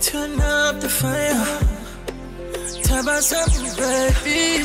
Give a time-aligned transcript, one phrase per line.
[0.00, 1.44] Turn up the fire.
[2.82, 4.64] Tell me something, baby.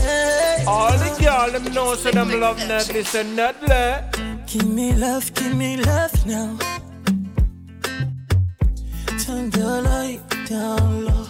[0.00, 0.64] Hey.
[0.66, 4.46] All the girls them know so them love Nedley, say Nedley.
[4.46, 6.56] Give me love, give me love now.
[9.18, 11.26] Turn the light down low.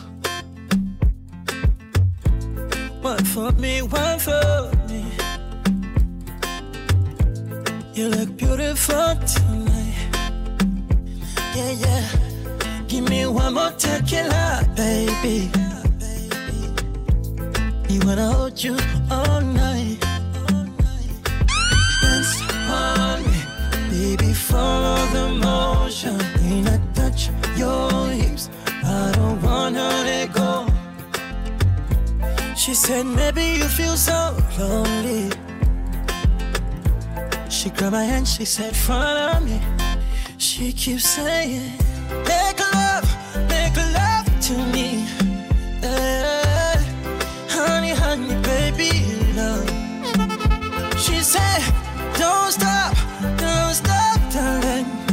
[3.02, 5.04] One for me, one for me.
[7.94, 10.08] You look beautiful tonight.
[11.56, 12.23] Yeah, yeah.
[12.88, 15.50] Give me one more tequila, baby.
[17.88, 18.76] You wanna hold you
[19.10, 19.98] all night.
[22.02, 23.38] Dance on me,
[23.90, 24.32] baby.
[24.32, 26.18] Follow the motion.
[26.42, 30.66] When I touch your hips, I don't wanna let go.
[32.56, 35.30] She said, maybe you feel so lonely.
[37.48, 39.60] She grabbed my hand, she said, follow me.
[40.38, 41.72] She keeps saying,
[44.44, 45.06] to me.
[45.82, 46.76] Eh,
[47.48, 48.90] honey, honey, baby,
[49.34, 49.66] love.
[51.00, 51.62] She said,
[52.18, 52.94] don't stop,
[53.38, 55.03] don't stop, darling.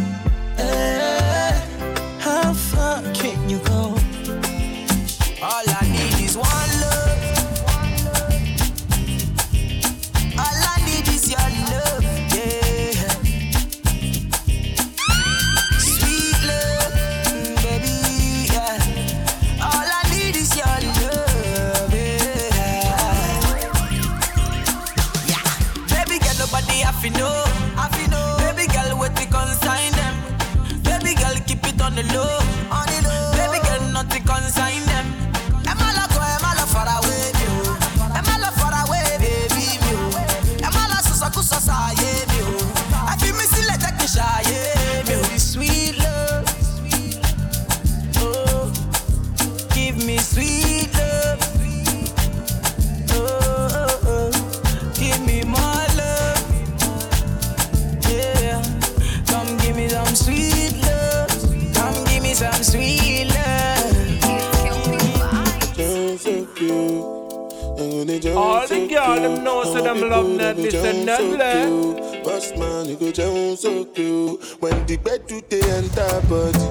[68.61, 72.23] All the so girl them know so them the love Nedley, say Nedley.
[72.23, 74.39] Boss man, you go down so cute.
[74.61, 76.67] When the bed do they enter body,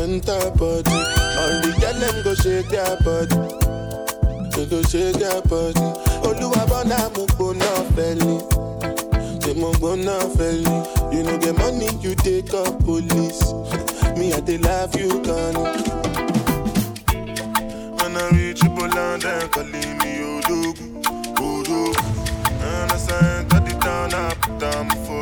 [0.00, 0.96] enter body.
[1.36, 3.36] All the girl them go shake their body,
[4.56, 5.84] they go shake their body.
[6.24, 8.40] Oluwa bona mo gbona feli,
[9.44, 11.14] they mo gbona feli.
[11.14, 13.52] You know get money you take up police.
[14.16, 16.07] Me I dey love you, Connie
[18.78, 20.72] gbogbo london kọ́lé mi ológun
[21.46, 21.92] ológun
[22.70, 25.18] ẹnẹsẹ̀ tọ́dí tán náà pùtà mú fọ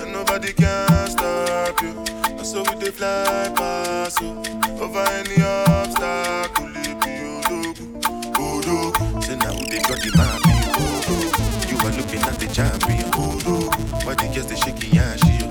[0.00, 1.92] and nobody can stop you.
[2.50, 4.22] So we dey fly past
[4.84, 5.38] over any
[5.76, 7.12] obstacle e be
[9.24, 11.24] say now who they got the man be ológun
[11.70, 13.68] you are looking at the champion ológun
[14.04, 14.58] why the girls dey
[15.38, 15.48] your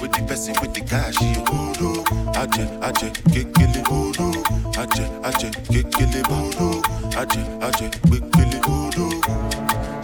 [0.00, 1.16] with the person with the cash
[1.56, 2.04] ológun
[2.42, 4.43] ajẹ ajẹ kékeré ológun.
[4.78, 6.82] Aje, aje, kekele, Odogu.
[7.16, 9.20] Aje, aje, kekele, Odogu.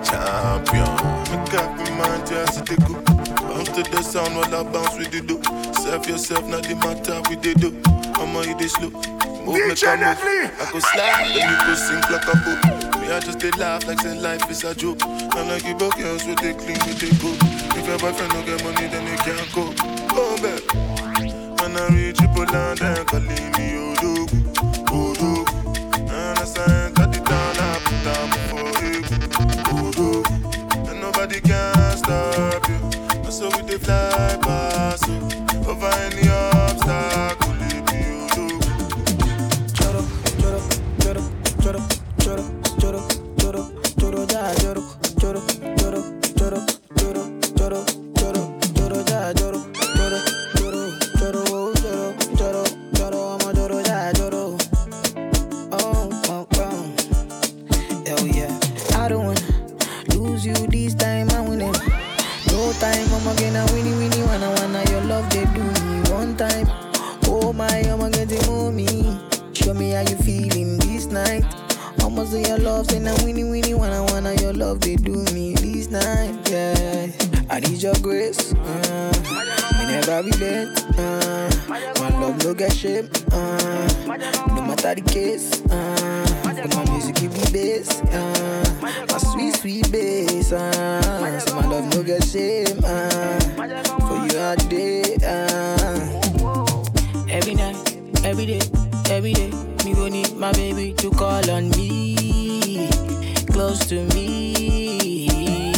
[0.03, 0.89] Champion,
[1.31, 2.95] make up your mind, just to go.
[3.49, 5.41] Bounce to the sound while I bounce with the do.
[5.83, 7.71] Serve yourself, not the matter with the do.
[8.21, 8.91] I'ma it slow.
[9.45, 10.53] Move like a move.
[10.61, 13.01] I go slide, then you go sing like a book.
[13.01, 15.03] Me, I just they laugh like say life is a joke.
[15.05, 17.35] And like you both girls with they clean with they go.
[17.79, 19.73] If your boyfriend don't get money, then they can't go.
[20.15, 20.63] Go back.
[21.61, 24.40] When I reach Poland, they calling me Odogu.
[82.51, 83.89] No get shame, uh,
[84.49, 90.51] no matter the case, uh, my music give me bass, uh, my sweet, sweet bass,
[90.51, 93.39] uh, so my love no get shame, uh,
[94.01, 96.21] for you all day, uh,
[97.31, 97.77] Every night,
[98.25, 98.61] every day,
[99.11, 99.51] every day.
[99.85, 102.89] Me go need my baby to call on me,
[103.47, 105.27] close to me.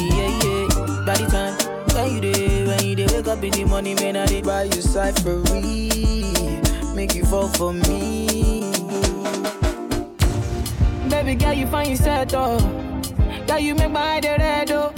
[0.09, 1.05] Yeah.
[1.05, 1.55] By time
[1.93, 4.63] when you day, when you day, wake up in the morning, man, I dey buy
[4.65, 5.91] you cyphery,
[6.95, 8.61] make you fall for me.
[11.09, 12.59] Baby girl, you find yourself oh.
[13.47, 14.93] Girl, you make my dey red oh.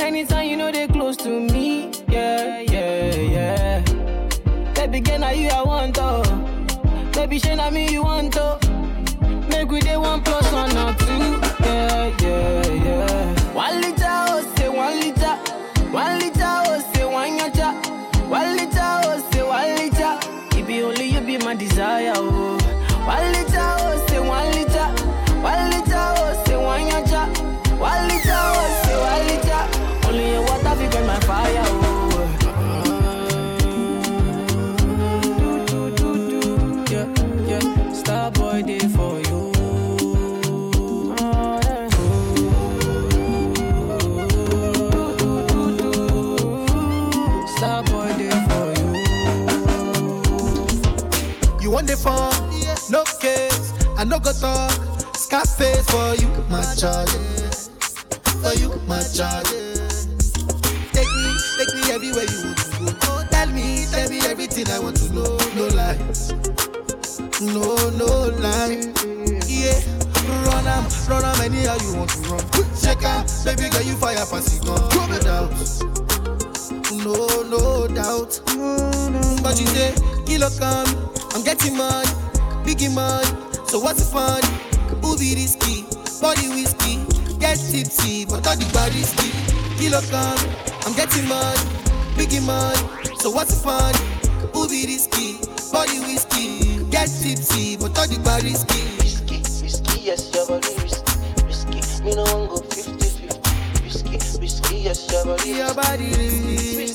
[0.00, 3.80] Anytime you know they close to me, yeah, yeah, yeah.
[4.74, 6.22] Baby girl, now you I want oh.
[7.12, 8.58] Baby, shey na me you want oh.
[9.48, 13.52] Make we dey one plus one or two, yeah, yeah, yeah.
[13.52, 15.36] One liter oh, say one liter.
[15.90, 16.35] One liter
[21.46, 22.65] my desire oh.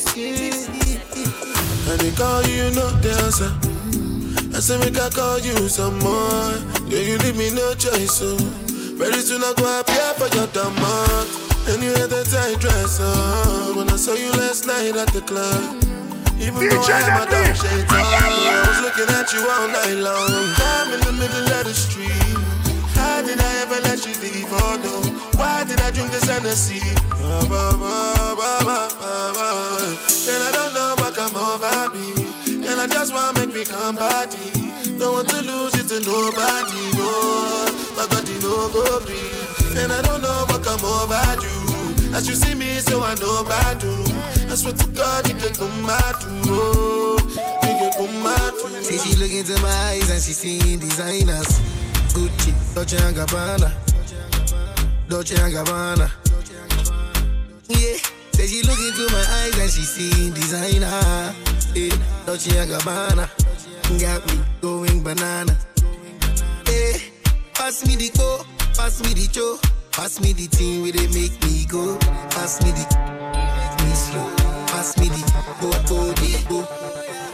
[0.02, 0.52] Risky.
[1.92, 3.12] And they call you, you know the.
[4.54, 6.54] I say make I call you some more.
[6.88, 8.36] Yeah, you leave me no choice, so
[9.00, 11.28] very soon I go appear for your demand.
[11.70, 15.22] And you had that tight dress on when I saw you last night at the
[15.22, 15.78] club.
[16.42, 20.00] Even though I had my dark shades on, I was looking at you all night
[20.02, 20.30] long.
[20.58, 22.12] I'm in the middle of the street.
[22.98, 24.50] How did I ever let you leave?
[24.50, 25.06] Oh no,
[25.42, 26.80] why did I drink this Hennessy?
[27.18, 27.66] Ba, ba,
[28.38, 28.78] ba.
[30.32, 32.14] And I don't know what come over me.
[32.70, 34.38] And I just wanna make me come body.
[35.00, 37.10] Don't want to lose it to nobody, no.
[37.98, 39.82] My body no go breathe.
[39.82, 42.14] And I don't know what come over you.
[42.16, 43.90] As you see me, so I know bad do.
[44.52, 46.42] I swear to God, you can come out come
[48.84, 51.60] See she look into my eyes and she seeing designers.
[52.14, 53.72] Gucci, Dolce and Gabbana,
[55.12, 56.10] Dolce and Gabbana.
[57.68, 57.98] Yeah,
[58.32, 61.36] say she look into my eyes and she seeing designer.
[61.76, 63.28] Yeah, Dolce and Gabbana,
[64.00, 65.54] got me going banana.
[66.66, 66.98] Yeah,
[67.54, 69.60] pass me the co, pass me the cho,
[69.92, 71.98] pass me the thing where they make me go.
[72.30, 72.86] Pass me the,
[73.84, 74.32] me slow.
[74.68, 75.22] Pass me the
[75.60, 76.14] go go
[76.48, 76.64] go.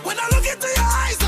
[0.01, 1.26] When I look into your eyes,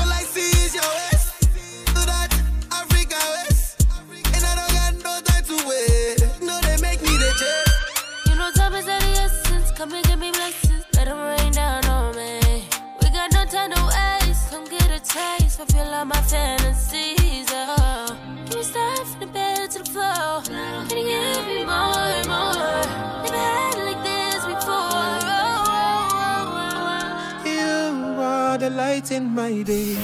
[29.10, 29.96] in my day.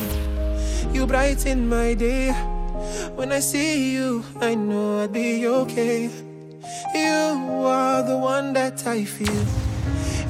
[0.92, 2.32] You brighten my day.
[3.16, 6.10] When I see you, I know I'll be okay.
[6.94, 9.44] You are the one that I feel,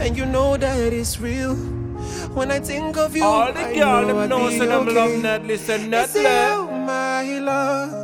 [0.01, 1.55] and you know that it's real.
[2.35, 4.95] When I think of you, All the I girl know I'll know be okay.
[4.95, 6.55] love Ned, listen, Ned I see Blair.
[6.57, 7.96] you, my love.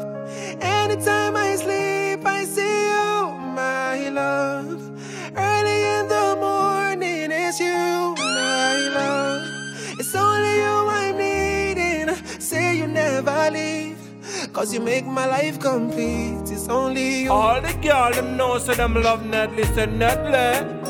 [14.53, 16.51] Cause you make my life complete.
[16.51, 17.33] It's only you.
[17.33, 20.82] All the girl them know say them love Ned, listen, Ned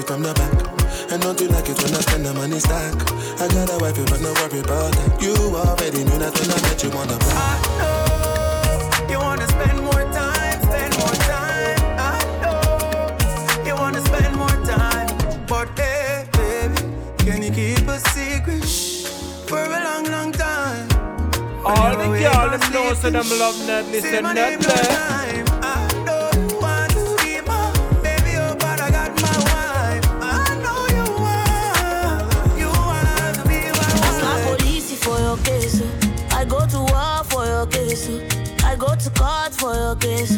[0.00, 1.12] it I from the back.
[1.12, 2.94] And don't you like it when I spend the money stack?
[3.40, 5.22] I got a wife, but no worry about that.
[5.22, 9.46] You already knew that when I met you on the back I know you wanna
[9.48, 11.80] spend more time, spend more time.
[11.98, 15.10] I know you wanna spend more time,
[15.46, 16.80] but hey, baby,
[17.18, 18.64] can you keep a secret?
[19.48, 20.88] For a long, long time?
[21.64, 23.84] All the girls them know so them love Ned.
[23.86, 25.49] Say Listen, my
[38.06, 38.64] case.
[38.64, 40.36] I go to court for your case.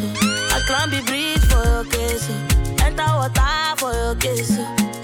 [0.53, 2.27] I climb the bridge for your case.
[2.29, 2.85] oh.
[2.85, 4.57] Enter water for your case.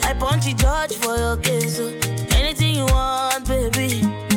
[0.04, 1.80] I punch the judge for your case.
[2.36, 4.29] Anything you want, baby.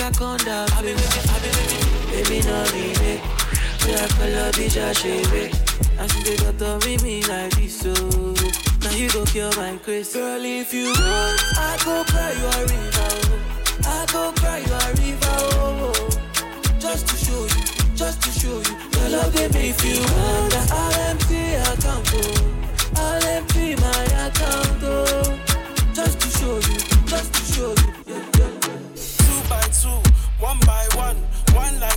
[0.00, 1.88] I I've been waiting.
[2.10, 2.94] Baby, no me
[3.84, 5.54] We are color bitch, I shave it.
[5.98, 7.92] And since they got to me, me like this, so
[8.82, 10.14] now you go kill my grace.
[10.14, 13.08] Girl, if you want, I go cry you a river.
[13.10, 13.40] oh.
[13.86, 15.36] I go cry you a river.
[15.58, 15.92] Oh.
[16.78, 19.00] Just to show you, just to show you.
[19.00, 20.64] Your love give me feel wonder.
[20.70, 22.44] I'll empty account, oh.
[22.52, 22.57] I'll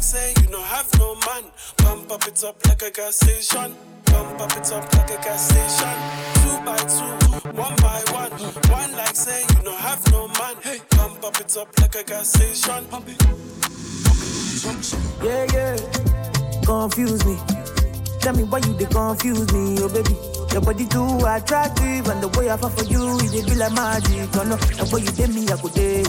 [0.01, 1.43] say you no have no man.
[1.77, 3.75] Pump up it up like a gas station.
[4.05, 5.96] Pump up it up like a gas station.
[6.41, 8.31] Two by two, one by one.
[8.72, 10.55] One like say you no have no man.
[10.91, 12.86] Pump up it up like a gas station.
[12.86, 13.22] Pump it.
[15.24, 15.77] Yeah, yeah.
[16.65, 17.38] Confuse me.
[18.22, 20.15] Tell me why you they confuse me, oh baby.
[20.51, 23.74] Your body too attractive, and the way I fall for you, it dey be like
[23.74, 24.29] magic.
[24.36, 26.03] Oh no, the way you did me, I go day,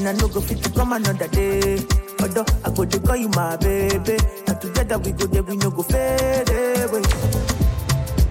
[0.00, 1.78] and I no go fit to come another day.
[2.20, 4.16] Although I go to call you my baby,
[4.46, 7.02] and together we go there, we no go fade away.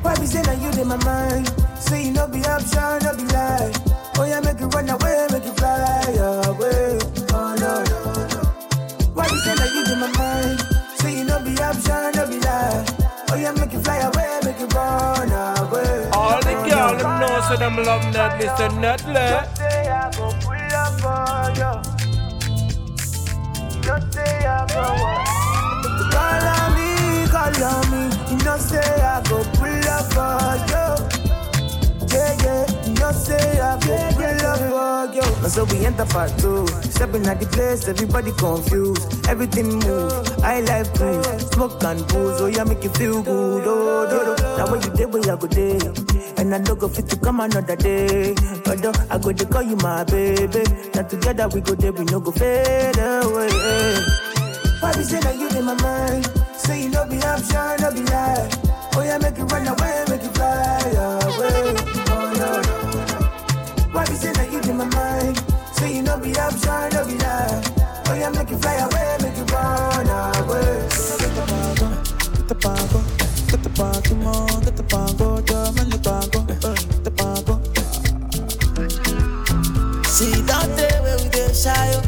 [0.02, 1.48] Why be say that you in my mind?
[1.78, 3.72] Say you no be option, no be lie.
[4.18, 6.02] Oh yeah, make it run away, make it fly
[6.50, 7.00] away.
[7.34, 8.42] Oh no, no, no.
[9.14, 10.60] Why you say that you in my mind?
[10.98, 12.86] Say you no be option, no be lie.
[13.32, 16.10] Oh yeah, make it fly away, make it run away.
[16.14, 18.40] All the Oh, girls them know so them love Ned.
[18.42, 19.46] Listen, Ned Blair.
[21.02, 21.82] Pull you.
[23.82, 25.29] Just say I go
[35.44, 35.50] you.
[35.50, 36.68] So we enter part two.
[36.90, 39.28] Stepping at the place, everybody confused.
[39.28, 40.14] Everything move.
[40.44, 42.42] I like cruise, smoke and booze.
[42.42, 43.64] Oh yeah, make you feel good.
[43.68, 44.44] Oh, do, do.
[44.58, 45.80] Now when you day, where I go day.
[46.38, 48.34] And I no go fit to come another day.
[48.66, 50.64] But Although I go to call you my baby.
[50.96, 53.50] Now together we go there, we no go fade away.
[54.98, 56.26] Be say that you in my mind?
[56.58, 58.50] Say you no be option, no be lie.
[58.96, 61.19] Oh yeah, make it run away, make it fly away.
[64.20, 65.38] Say that you in my mind?
[65.74, 67.64] Say you no be option, no be lie.
[68.08, 70.88] Oh yeah, make it fly away, make it run away.
[72.50, 73.00] the pango,
[73.50, 77.56] get the party more, get the pango, jam and the pango, uh, the pango.
[80.10, 82.02] See that where we dey shy, oh.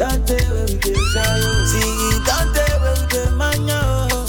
[0.00, 1.64] That day where we dey shy, oh.
[1.70, 3.80] See that where we dey mania,
[4.12, 4.26] oh.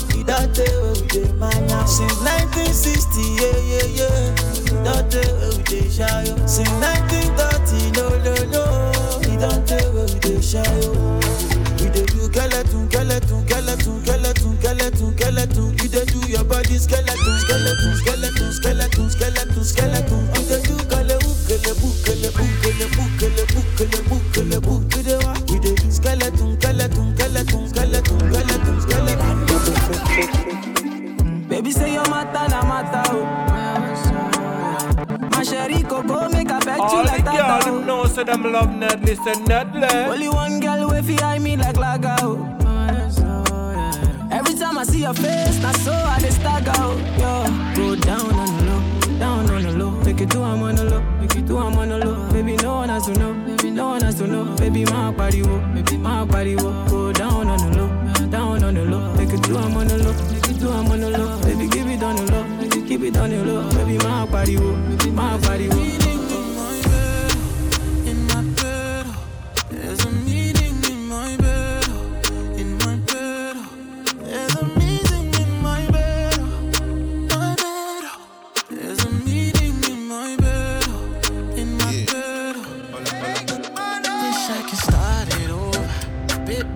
[0.56, 1.88] where we dey mania.
[1.88, 5.51] Since 1960, yeah, yeah, yeah.
[6.00, 6.48] Oh.
[6.48, 7.11] Since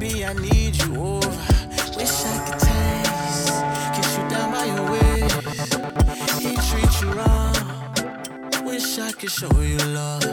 [0.07, 0.25] baby.
[0.25, 1.29] I need you over.
[1.97, 3.53] Wish I could taste,
[3.95, 5.35] kiss you down by your waist.
[6.41, 8.65] He treat you wrong.
[8.65, 10.23] Wish I could show you love.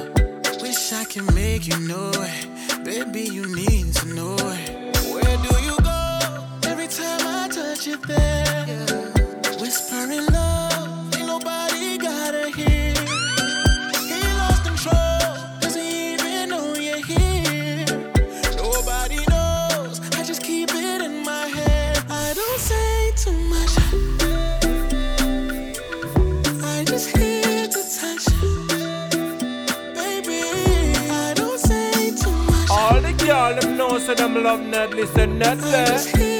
[0.60, 2.84] Wish I could make you know it.
[2.84, 4.96] Baby, you need to know it.
[5.12, 6.70] Where do you go?
[6.70, 8.91] Every time I touch you there.
[34.02, 36.31] Say them love Ned, listen I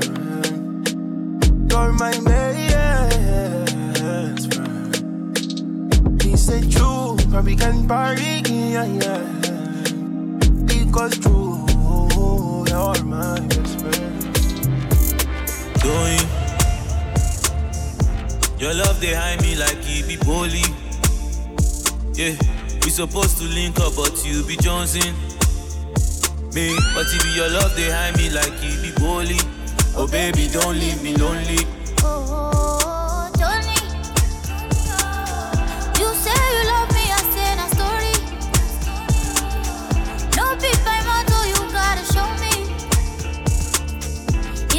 [0.03, 0.85] friend.
[1.71, 2.11] You're my
[3.95, 6.21] best friend.
[6.21, 9.23] He said true, but we can party, yeah, yeah.
[10.65, 11.65] Because true,
[12.67, 14.21] you're my best friend.
[15.81, 16.27] Going.
[18.59, 20.65] Your love they hide me like it be bully.
[22.13, 22.35] Yeah,
[22.83, 25.26] we supposed to link up, but you be Johnson.
[26.57, 29.37] Me, but if your love they hide me like it be bully.
[29.95, 31.67] Oh baby, don't leave me lonely.
[32.01, 33.77] Oh, Johnny.
[36.01, 38.15] You say you love me, I say na story.
[40.33, 42.53] No be by mouth, you gotta show me.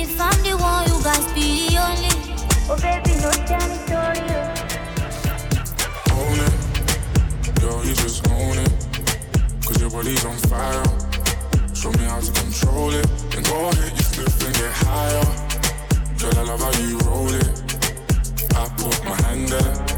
[0.03, 2.15] If I'm the one, you guys be the only.
[2.67, 4.27] Oh baby, no tell story.
[6.11, 7.61] Own it.
[7.61, 8.73] Girl, you just own it.
[9.65, 10.98] Cause your body's on fire.
[12.69, 13.07] Control it.
[13.31, 15.25] Then go hit your spliff and get higher.
[16.19, 17.49] Girl, I love how you roll it.
[18.55, 19.98] I put my hand there.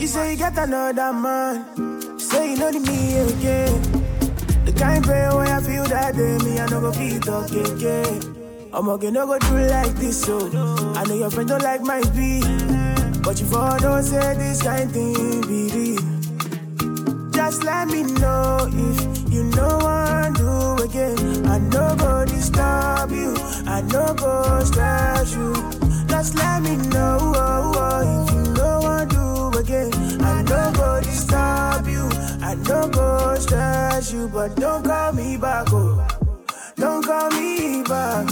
[0.00, 2.18] You say you got another man.
[2.18, 3.82] Say you know the me again.
[4.64, 8.70] The kind way where I feel that day, me I no go feel talk again.
[8.72, 10.38] I'm okay, no go do like this, so
[10.96, 12.44] I know your friend don't like my speed,
[13.22, 15.98] but you for don't say this kind thing be.
[17.32, 21.46] Just let me know if you know what do again.
[21.46, 23.34] I no go disturb you,
[23.66, 25.52] I no go stress you.
[26.08, 28.39] Just let me know oh, oh, if you
[31.82, 32.08] disturb you,
[32.42, 36.06] I no go stress you, but don't call me back, oh.
[36.76, 38.28] Don't call me back.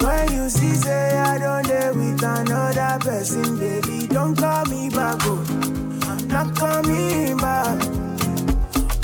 [0.00, 5.18] When you see say I don't dare with another person, baby, don't call me back,
[5.22, 5.44] oh.
[6.26, 7.82] Not coming back.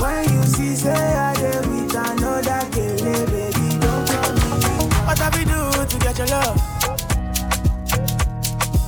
[0.01, 4.87] When you see say I dare with another girl, baby, don't call me.
[5.07, 6.57] What have you do to get your love?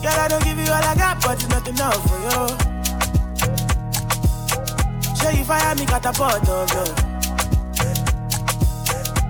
[0.02, 2.75] Girl, I don't give you all I got, but it's not enough for you.
[5.26, 6.86] Show you fire me catapult of you.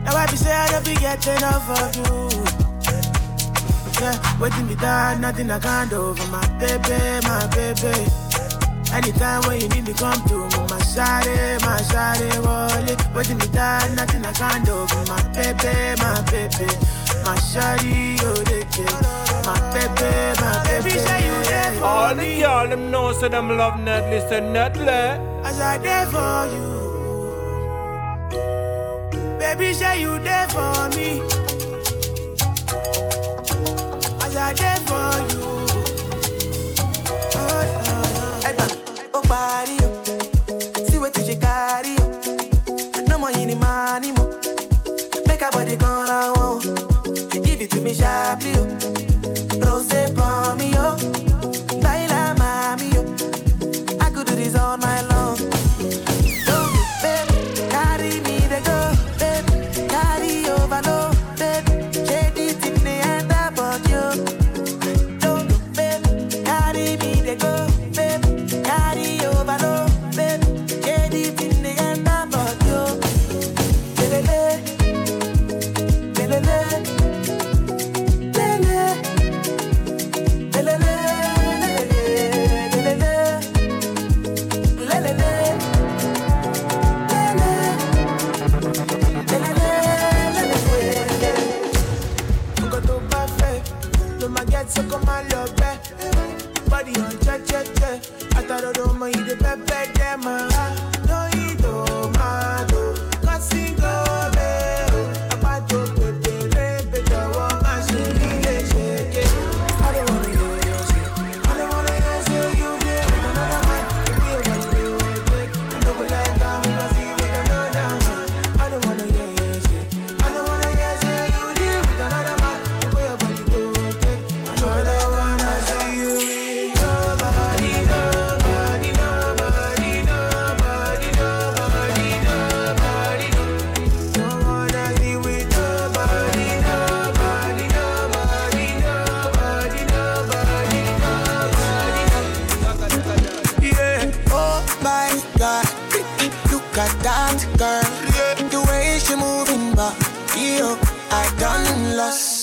[0.05, 2.29] Now I be say I don't be get enough of you.
[4.03, 7.97] Yeah, waiting me down, nothing I can't do for my baby, my baby.
[8.93, 13.01] Anytime when you need me, come to me, my shawty, my shawty, wallet.
[13.15, 16.69] Waiting me down, nothing I can't do for my baby, my baby.
[17.25, 19.01] My shawty, oh, they get
[19.49, 20.13] my baby,
[20.45, 20.91] my baby.
[20.91, 22.41] Say you there for All the me.
[22.43, 25.36] y'all them know so them love net, listen netly.
[25.59, 26.69] As I there for you.
[29.39, 31.23] Baby, say you there for me.
[34.21, 35.41] As I there for you.
[39.15, 40.05] Oh, body, oh.
[40.91, 41.97] see what you carry.
[42.01, 43.05] oh.
[43.09, 43.17] No
[44.13, 44.29] more.
[45.27, 45.77] Make a body
[46.11, 46.65] I won't.
[47.33, 48.53] Give it to me sharply,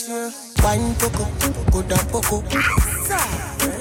[0.05, 1.25] Wine poco,
[1.71, 2.43] go down poco.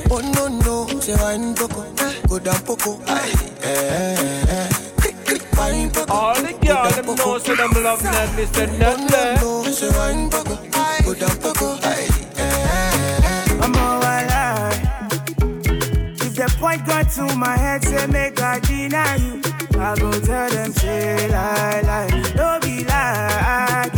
[0.09, 1.83] Oh no no, say wine poco,
[2.29, 3.01] go down poco.
[3.09, 3.33] Aye,
[3.63, 4.69] eh, eh, eh.
[6.09, 8.69] All the girls them know say them love that Mr.
[8.79, 9.41] Nedley.
[9.41, 10.55] no, say wine poco,
[11.05, 11.77] go down poco.
[11.83, 13.59] Aye, eh, eh, eh.
[13.61, 14.81] I'm all alive.
[16.23, 19.41] If the point got to my head, say make I deny you.
[19.77, 22.33] I go tell them, say lie, lie.
[22.37, 23.92] Don't be like, yeah.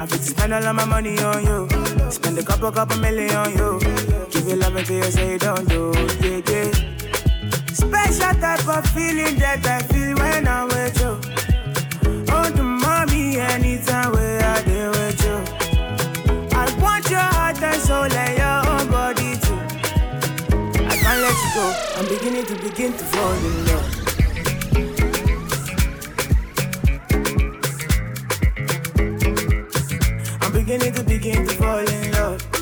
[0.00, 1.68] I fit to spend all of my money on you.
[2.10, 3.78] Spend a couple, couple million on you.
[4.30, 6.70] Give you love until you say you don't do, yeah, yeah.
[7.74, 11.20] Special type of feeling that I feel when I'm with you.
[12.32, 15.36] Oh, the mommy, anytime where I deal with you.
[16.56, 19.60] I want your heart and soul and your own body too.
[20.82, 21.74] I can't let you go.
[21.96, 23.99] I'm beginning to begin to fall in love.
[30.70, 32.52] I'm beginning to begin to fall in love.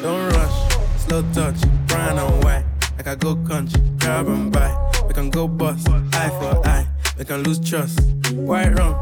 [0.00, 2.64] Don't rush, slow touch, brown and white.
[2.96, 4.74] Like I go country, grab and buy.
[5.06, 6.86] We can go bust, eye for eye.
[7.18, 8.00] We can lose trust.
[8.32, 8.96] White rum,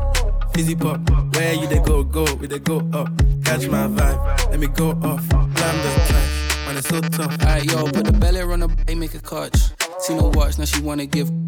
[0.55, 0.99] fizzy pop.
[1.37, 3.13] Where you they go, go, we they go up.
[3.45, 5.29] Catch my vibe, let me go off.
[5.29, 7.41] Blam the time, man, it's so tough.
[7.43, 9.88] Alright, yo, put the belly on the bay, make a catch.
[10.09, 11.48] See no watch, now she wanna give.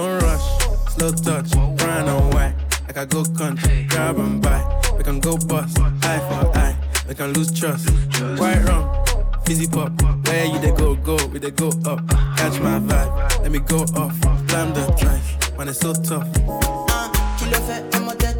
[0.00, 0.46] Don't rush,
[0.94, 2.54] slow touch, brown and white.
[2.86, 4.64] Like go country, grab and buy.
[4.96, 6.74] We can go bust, eye for eye.
[7.06, 7.90] We can lose trust.
[8.40, 8.88] White rum,
[9.44, 9.92] fizzy pop.
[10.26, 12.08] Where you they go, go, we they go up.
[12.38, 14.18] Catch my vibe, let me go off.
[14.46, 16.26] Blam the drive, man, it's so tough.
[17.50, 18.39] Tête, tu peux des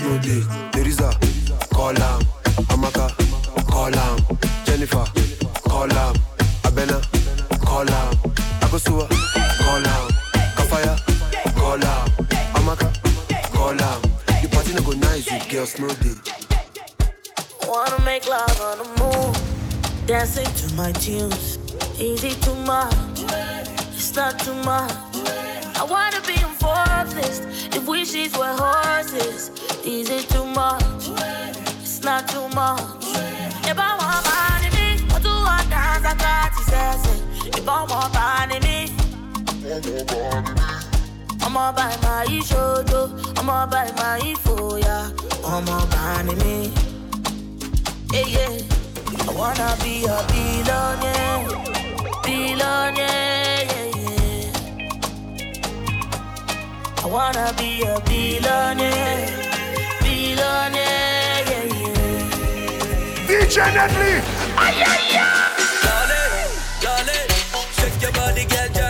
[0.00, 0.40] no day,
[0.72, 1.10] there is a
[1.72, 2.20] call am,
[2.72, 3.06] Amaka,
[3.68, 4.18] call am,
[4.64, 5.04] Jennifer,
[5.68, 6.14] call am,
[6.62, 7.00] Abena,
[7.60, 8.14] call am,
[8.60, 9.08] Akosua,
[9.58, 10.08] call am,
[10.56, 12.08] Kafaya, call am,
[12.54, 14.02] Amaka, call am.
[14.42, 16.14] The party no go nice with girls no day.
[17.68, 21.58] Wanna make love on the moon, dancing to my tunes.
[21.98, 22.94] Easy too much,
[23.94, 25.03] it's not too much.
[41.66, 43.00] ọba ìmà ìṣòdo
[43.38, 44.96] ọmọ ọba ìmà ìfòyà
[45.54, 46.02] ọmọ ọba
[48.14, 48.54] yeah, yeah.
[49.28, 51.48] I wanna be a billionaire,
[52.24, 53.82] billionaire.
[57.02, 59.44] I wanna be a billionaire.
[63.28, 64.14] DJ Nedley.
[64.56, 65.26] Ay, ay, ay.
[65.84, 66.34] Darling,
[66.82, 67.28] darling,
[67.76, 68.83] shake your body, girl.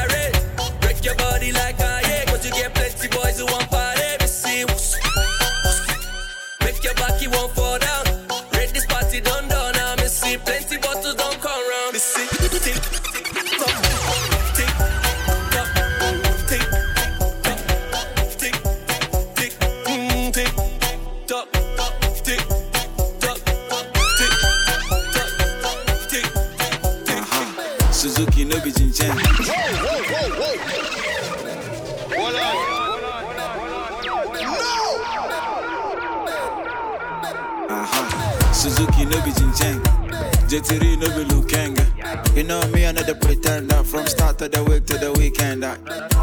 [40.55, 42.37] JT no be Lukenga.
[42.37, 43.83] You know me, another pretender.
[43.83, 45.65] From start to the week to the weekend.
[45.65, 45.77] I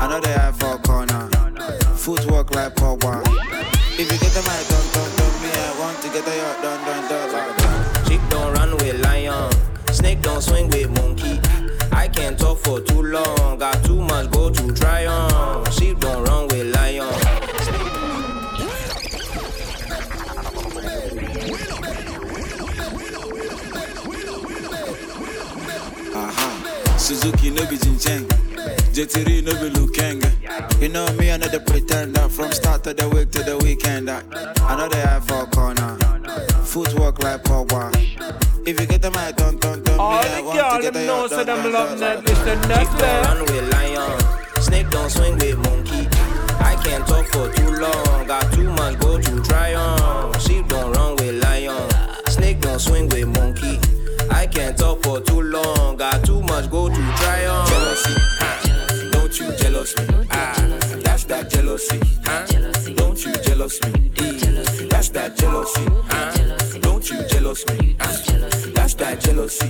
[0.08, 1.28] know they have for corner.
[1.98, 3.20] Footwork like Pogba.
[4.00, 5.50] If you get the mic, don't, don't, don't me.
[5.52, 7.21] I want to get the yacht, done, done, done.
[29.02, 30.80] JT no be Lukenga.
[30.80, 32.30] You know me, another pretender.
[32.30, 34.12] From start to the week to the weekend.
[34.12, 34.22] I,
[34.62, 35.98] I know they have for corner.
[36.64, 37.90] Footwork like Pogba.
[38.68, 40.14] If you get the mic, don't, don't, don't All.
[40.14, 42.62] I the want girl to get them the know so them love that Mr.
[42.62, 43.24] Netflix.
[43.26, 44.62] run with lion.
[44.62, 46.08] Snake don't swing with monkey.
[46.60, 48.28] I can't talk for too long.
[48.28, 50.40] Got too much go to try on.
[50.40, 51.90] Sheep don't run with lion.
[52.28, 53.80] Snake don't swing with monkey.
[54.30, 55.98] I can't talk for too long.
[55.98, 57.68] Got too much go to try on.
[57.68, 58.20] Jealousy, huh?
[58.20, 58.31] Don't you
[59.84, 60.28] jealous me?
[60.30, 60.54] Ah,
[61.04, 62.00] that's that jealousy?
[62.94, 64.10] Don't you jealous me?
[64.90, 65.86] That's that jealousy?
[66.82, 67.96] Don't you jealous me?
[68.00, 68.16] Ah,
[68.76, 69.70] That's that jealousy?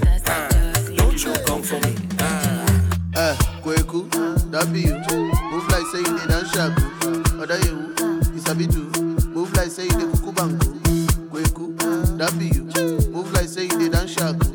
[0.95, 1.95] Don't you come for me?
[3.15, 4.09] Eh, Kweku,
[4.51, 4.97] that be you.
[5.51, 7.41] Move like say you did and shaku.
[7.41, 7.93] Other you,
[8.35, 8.75] it's a bit.
[9.27, 10.79] Move like say you did kuku banku.
[11.31, 13.11] Kweku, that be you.
[13.11, 14.50] Move like say you did and shaku.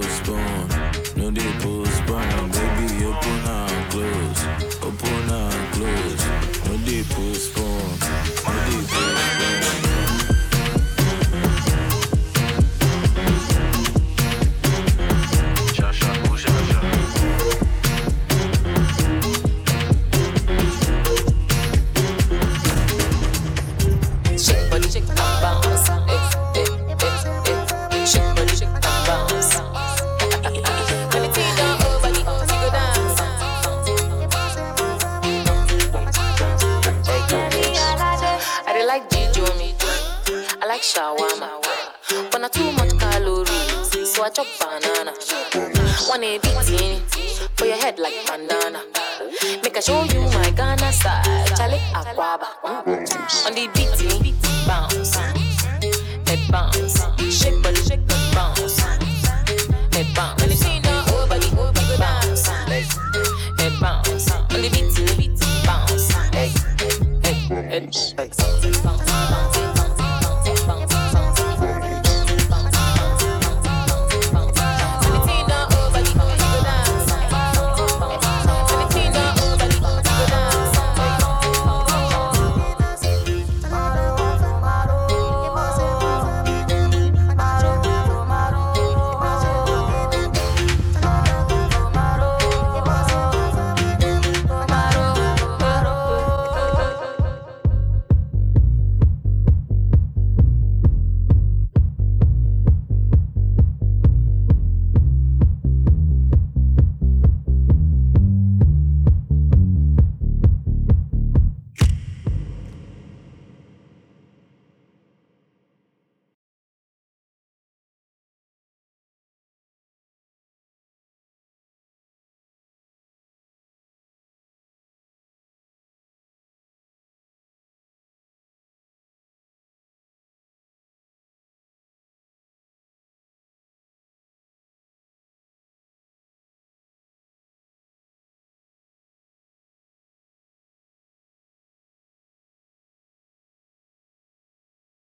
[0.00, 0.68] No born.
[1.16, 1.71] No deep